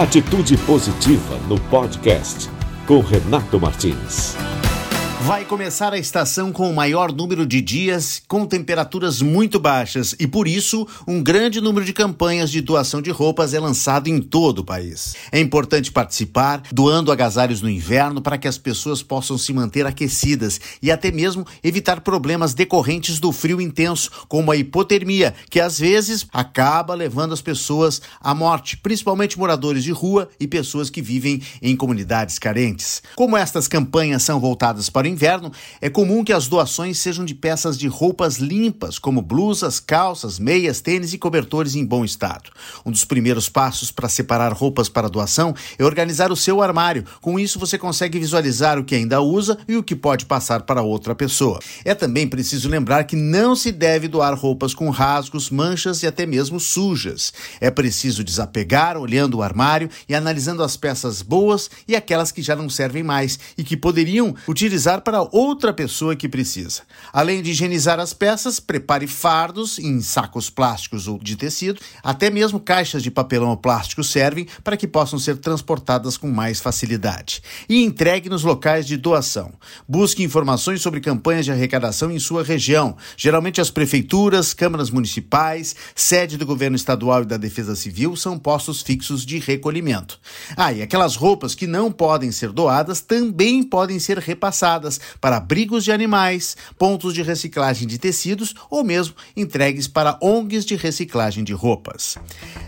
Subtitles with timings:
[0.00, 2.48] Atitude Positiva no podcast
[2.86, 4.34] com Renato Martins.
[5.26, 10.26] Vai começar a estação com o maior número de dias com temperaturas muito baixas e,
[10.26, 14.60] por isso, um grande número de campanhas de doação de roupas é lançado em todo
[14.60, 15.14] o país.
[15.30, 20.58] É importante participar, doando agasalhos no inverno para que as pessoas possam se manter aquecidas
[20.80, 26.26] e até mesmo evitar problemas decorrentes do frio intenso, como a hipotermia, que às vezes
[26.32, 31.76] acaba levando as pessoas à morte, principalmente moradores de rua e pessoas que vivem em
[31.76, 33.02] comunidades carentes.
[33.14, 37.34] Como estas campanhas são voltadas para o inverno, é comum que as doações sejam de
[37.34, 42.50] peças de roupas limpas, como blusas, calças, meias, tênis e cobertores em bom estado.
[42.84, 47.04] Um dos primeiros passos para separar roupas para doação é organizar o seu armário.
[47.20, 50.82] Com isso, você consegue visualizar o que ainda usa e o que pode passar para
[50.82, 51.58] outra pessoa.
[51.84, 56.24] É também preciso lembrar que não se deve doar roupas com rasgos, manchas e até
[56.24, 57.32] mesmo sujas.
[57.60, 62.54] É preciso desapegar olhando o armário e analisando as peças boas e aquelas que já
[62.54, 66.82] não servem mais e que poderiam utilizar para outra pessoa que precisa.
[67.12, 72.60] Além de higienizar as peças, prepare fardos em sacos plásticos ou de tecido, até mesmo
[72.60, 77.42] caixas de papelão ou plástico servem para que possam ser transportadas com mais facilidade.
[77.68, 79.52] E entregue nos locais de doação.
[79.88, 86.36] Busque informações sobre campanhas de arrecadação em sua região, geralmente as prefeituras, câmaras municipais, sede
[86.36, 90.20] do governo estadual e da Defesa Civil são postos fixos de recolhimento.
[90.56, 94.89] Ah, e aquelas roupas que não podem ser doadas também podem ser repassadas
[95.20, 100.76] para abrigos de animais, pontos de reciclagem de tecidos ou mesmo entregues para ONGs de
[100.76, 102.16] reciclagem de roupas.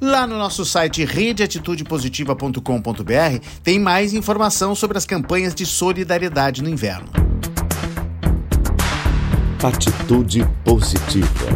[0.00, 7.10] Lá no nosso site redeatitudepositiva.com.br tem mais informação sobre as campanhas de solidariedade no inverno.
[9.62, 11.46] Atitude Positiva.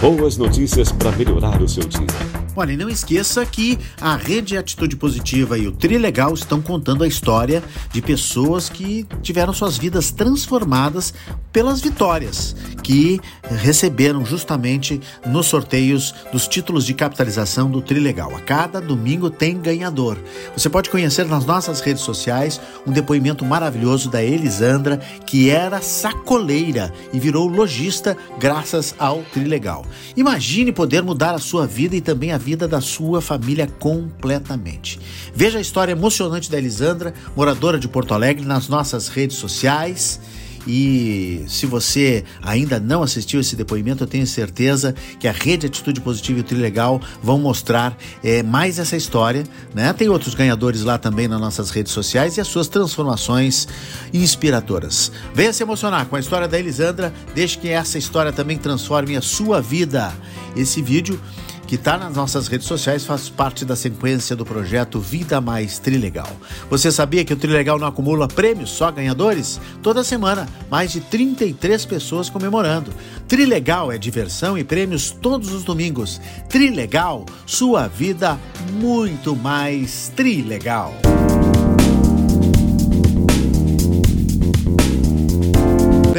[0.00, 2.43] Boas notícias para melhorar o seu dia.
[2.56, 7.08] Olha, e não esqueça que a Rede Atitude Positiva e o Trilegal estão contando a
[7.08, 11.12] história de pessoas que tiveram suas vidas transformadas
[11.52, 12.54] pelas vitórias
[12.84, 18.36] que receberam justamente nos sorteios dos títulos de capitalização do Trilegal.
[18.36, 20.18] A cada domingo tem ganhador.
[20.54, 26.92] Você pode conhecer nas nossas redes sociais um depoimento maravilhoso da Elisandra, que era sacoleira
[27.12, 29.86] e virou lojista graças ao Trilegal.
[30.14, 35.00] Imagine poder mudar a sua vida e também a vida da sua família completamente.
[35.34, 40.20] Veja a história emocionante da Elisandra, moradora de Porto Alegre, nas nossas redes sociais.
[40.66, 46.00] E se você ainda não assistiu esse depoimento, eu tenho certeza que a Rede Atitude
[46.00, 49.44] Positiva e o Trilegal vão mostrar é, mais essa história.
[49.74, 49.92] Né?
[49.92, 53.68] Tem outros ganhadores lá também nas nossas redes sociais e as suas transformações
[54.12, 55.12] inspiradoras.
[55.34, 59.20] Venha se emocionar com a história da Elisandra, deixe que essa história também transforme a
[59.20, 60.12] sua vida.
[60.56, 61.20] Esse vídeo
[61.66, 66.28] que está nas nossas redes sociais, faz parte da sequência do projeto Vida Mais Trilegal.
[66.68, 69.60] Você sabia que o Trilegal não acumula prêmios, só ganhadores?
[69.82, 72.92] Toda semana, mais de 33 pessoas comemorando.
[73.26, 76.20] Trilegal é diversão e prêmios todos os domingos.
[76.48, 78.38] Trilegal, sua vida
[78.72, 80.94] muito mais trilegal.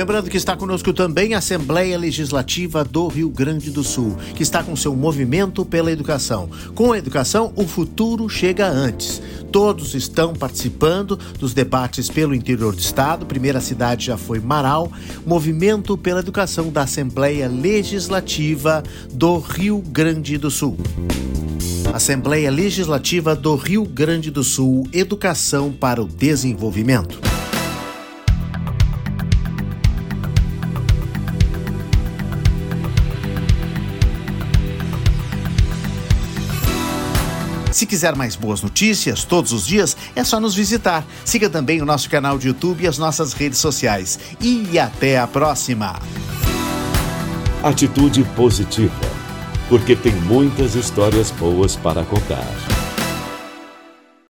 [0.06, 4.62] Lembrando que está conosco também a Assembleia Legislativa do Rio Grande do Sul, que está
[4.62, 6.48] com seu movimento pela educação.
[6.76, 9.20] Com a educação, o futuro chega antes.
[9.52, 13.26] Todos estão participando dos debates pelo interior do estado.
[13.26, 14.92] Primeira cidade já foi Marau.
[15.26, 20.78] Movimento pela educação da Assembleia Legislativa do Rio Grande do Sul.
[21.92, 27.25] Assembleia Legislativa do Rio Grande do Sul Educação para o Desenvolvimento.
[37.76, 41.06] Se quiser mais boas notícias todos os dias, é só nos visitar.
[41.26, 44.18] Siga também o nosso canal de YouTube e as nossas redes sociais.
[44.40, 46.00] E até a próxima!
[47.62, 48.94] Atitude positiva,
[49.68, 52.75] porque tem muitas histórias boas para contar.